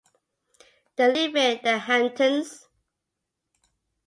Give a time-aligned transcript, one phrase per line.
[0.95, 2.65] They live in The Hamptons.